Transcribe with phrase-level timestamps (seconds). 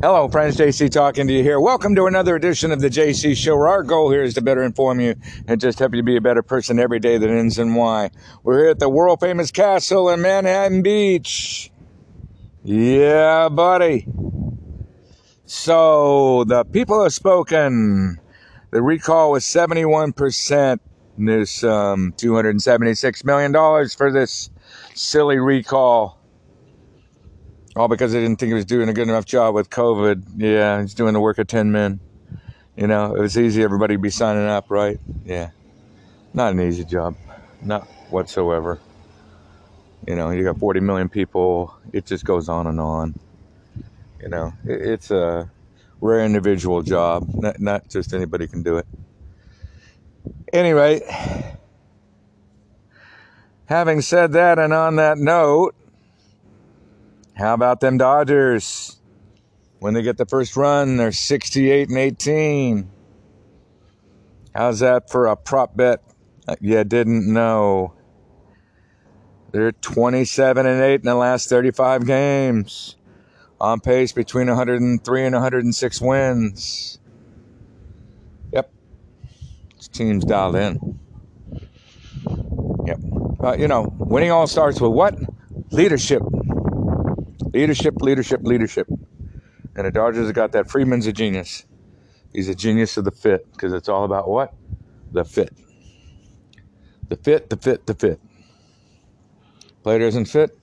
[0.00, 0.56] Hello, friends.
[0.56, 1.58] JC talking to you here.
[1.58, 3.56] Welcome to another edition of the JC Show.
[3.56, 5.16] Where our goal here is to better inform you
[5.48, 8.08] and just help you be a better person every day that ends in Y.
[8.44, 11.72] We're here at the world famous castle in Manhattan Beach.
[12.62, 14.06] Yeah, buddy.
[15.46, 18.20] So the people have spoken.
[18.70, 20.78] The recall was 71%.
[21.18, 24.48] There's um, $276 million for this
[24.94, 26.17] silly recall.
[27.78, 30.24] All because they didn't think he was doing a good enough job with COVID.
[30.36, 32.00] Yeah, he's doing the work of 10 men.
[32.76, 34.98] You know, it was easy, everybody would be signing up, right?
[35.24, 35.50] Yeah.
[36.34, 37.14] Not an easy job.
[37.62, 38.80] Not whatsoever.
[40.08, 41.72] You know, you got 40 million people.
[41.92, 43.14] It just goes on and on.
[44.20, 45.48] You know, it, it's a
[46.00, 47.28] rare individual job.
[47.32, 48.86] Not, not just anybody can do it.
[50.52, 51.00] Anyway,
[53.66, 55.76] having said that, and on that note,
[57.38, 59.00] how about them Dodgers?
[59.78, 62.90] When they get the first run, they're 68 and 18.
[64.52, 66.02] How's that for a prop bet?
[66.48, 67.94] Uh, you didn't know.
[69.52, 72.96] They're 27 and 8 in the last 35 games.
[73.60, 76.98] On pace between 103 and 106 wins.
[78.52, 78.72] Yep.
[79.76, 80.98] This team's dialed in.
[82.84, 82.98] Yep.
[83.42, 85.14] Uh, you know, winning all starts with what?
[85.70, 86.22] Leadership.
[87.52, 88.88] Leadership, leadership, leadership.
[89.76, 90.70] And the Dodgers have got that.
[90.70, 91.64] Friedman's a genius.
[92.32, 94.52] He's a genius of the fit because it's all about what?
[95.12, 95.52] The fit.
[97.08, 98.20] The fit, the fit, the fit.
[99.82, 100.58] Player doesn't fit,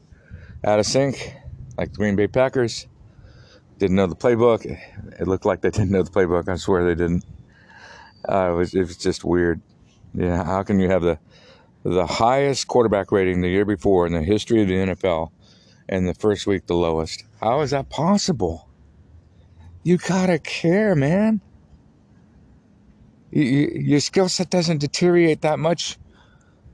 [0.64, 1.34] out of sync,
[1.78, 2.88] like the Green Bay Packers.
[3.80, 4.66] Didn't know the playbook.
[5.20, 6.48] It looked like they didn't know the playbook.
[6.48, 7.26] I swear they didn't.
[8.28, 9.62] Uh, it was it was just weird.
[10.14, 11.20] Yeah, how can you have the
[11.84, 15.32] the highest quarterback rating the year before in the history of the NFL
[15.88, 17.24] and the first week the lowest.
[17.42, 18.70] How is that possible?
[19.84, 21.42] You gotta care, man.
[23.32, 25.98] You, you, your skill set doesn't deteriorate that much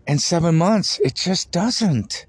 [0.07, 0.99] in seven months.
[0.99, 2.25] It just doesn't.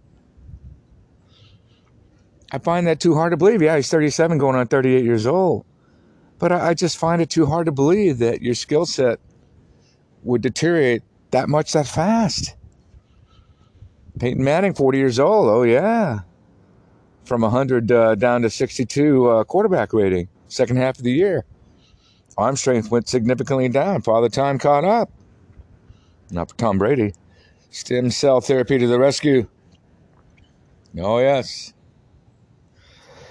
[2.50, 3.62] I find that too hard to believe.
[3.62, 5.64] Yeah, he's 37, going on 38 years old.
[6.38, 9.20] But I, I just find it too hard to believe that your skill set
[10.22, 12.56] would deteriorate that much that fast.
[14.18, 15.48] Peyton Manning, 40 years old.
[15.48, 16.20] Oh, yeah
[17.24, 21.44] from 100 uh, down to 62 uh, quarterback rating, second half of the year.
[22.36, 24.02] Arm strength went significantly down.
[24.02, 25.10] Father Time caught up.
[26.30, 27.12] Not for Tom Brady.
[27.70, 29.46] Stem cell therapy to the rescue.
[30.98, 31.72] Oh, yes.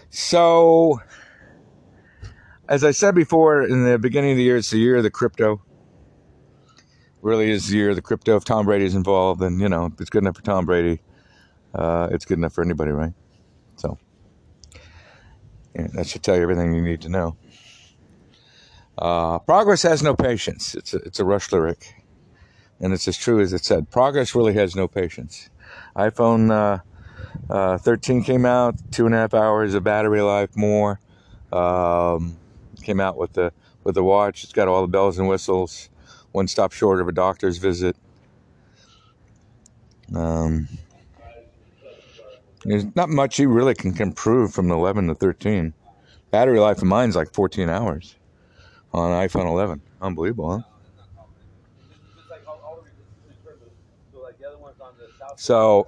[0.09, 0.99] So,
[2.67, 5.11] as I said before, in the beginning of the year, it's the year of the
[5.11, 5.61] crypto.
[7.21, 8.35] Really is the year of the crypto.
[8.35, 11.01] If Tom Brady's involved, then, you know, if it's good enough for Tom Brady,
[11.75, 13.13] uh, it's good enough for anybody, right?
[15.73, 17.37] That should tell you everything you need to know.
[18.97, 20.75] Uh, progress has no patience.
[20.75, 21.95] It's a, it's a Rush lyric,
[22.79, 23.89] and it's as true as it said.
[23.89, 25.49] Progress really has no patience.
[25.95, 26.79] iPhone uh,
[27.51, 30.99] uh, 13 came out, two and a half hours of battery life more.
[31.51, 32.37] Um,
[32.83, 33.51] came out with the
[33.83, 34.43] with the watch.
[34.43, 35.89] It's got all the bells and whistles.
[36.31, 37.95] One stop short of a doctor's visit.
[40.15, 40.67] Um,
[42.63, 45.73] there's not much you really can improve from 11 to 13.
[46.29, 48.15] Battery life of mine's like 14 hours
[48.93, 49.81] on iPhone 11.
[50.01, 50.67] Unbelievable, huh?
[55.37, 55.87] So,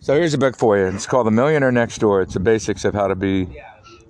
[0.00, 0.86] so here's a book for you.
[0.86, 2.22] It's called The Millionaire Next Door.
[2.22, 3.48] It's the basics of how to be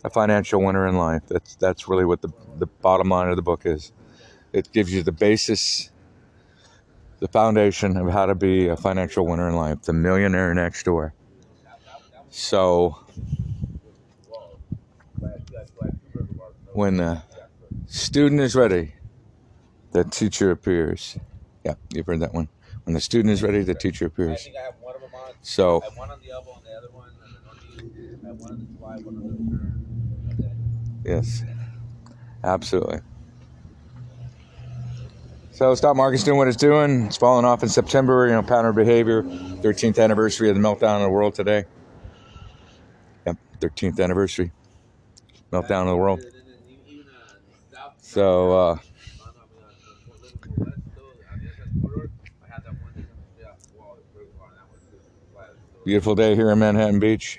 [0.02, 1.22] a financial winner in life.
[1.28, 3.92] That's that's really what the the bottom line of the book is.
[4.52, 5.89] It gives you the basis
[7.20, 11.12] the foundation of how to be a financial winner in life, the millionaire next door.
[12.30, 12.96] So,
[16.72, 17.22] when the
[17.86, 18.94] student is ready,
[19.92, 21.18] the teacher appears.
[21.64, 22.48] Yeah, you've heard that one.
[22.84, 24.48] When the student is ready, the teacher appears.
[25.42, 25.82] So,
[31.04, 31.44] yes,
[32.42, 33.00] absolutely.
[35.60, 37.04] So stock market's doing what it's doing.
[37.04, 38.26] It's falling off in September.
[38.26, 39.22] You know, pattern behavior.
[39.22, 41.66] 13th anniversary of the meltdown of the world today.
[43.26, 44.52] Yep, 13th anniversary.
[45.52, 46.24] Meltdown of the world.
[48.00, 48.78] So, uh,
[55.84, 57.38] beautiful day here in Manhattan Beach.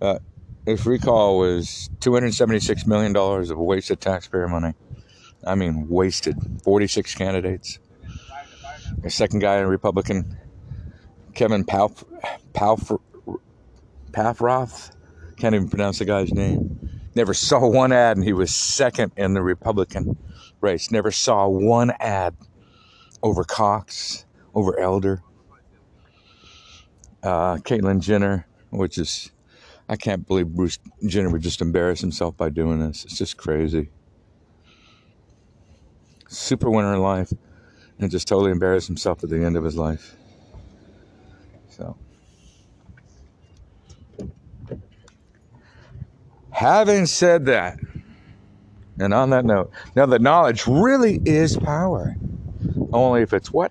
[0.00, 0.18] Uh,
[0.64, 4.72] this recall was $276 million of wasted taxpayer money.
[5.44, 6.36] I mean, wasted.
[6.62, 7.78] 46 candidates.
[9.04, 10.36] A second guy, a Republican
[11.34, 12.04] Kevin Palf,
[12.52, 12.98] Palf,
[14.12, 14.90] Paffroth.
[15.36, 17.00] Can't even pronounce the guy's name.
[17.14, 20.16] Never saw one ad, and he was second in the Republican
[20.60, 20.90] race.
[20.90, 22.36] Never saw one ad
[23.22, 24.24] over Cox,
[24.54, 25.22] over Elder,
[27.22, 29.30] uh, Caitlyn Jenner, which is,
[29.88, 33.04] I can't believe Bruce Jenner would just embarrass himself by doing this.
[33.04, 33.90] It's just crazy.
[36.28, 37.32] Super winner in life,
[37.98, 40.14] and just totally embarrass himself at the end of his life.
[41.70, 41.96] So.
[46.50, 47.78] Having said that,
[48.98, 52.16] and on that note, now the knowledge really is power.
[52.92, 53.70] Only if it's what?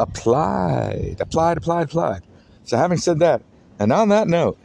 [0.00, 1.16] Applied.
[1.20, 2.22] Applied, applied, applied.
[2.64, 3.42] So having said that,
[3.78, 4.58] and on that note,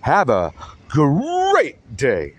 [0.00, 0.52] have a
[0.88, 2.34] great day.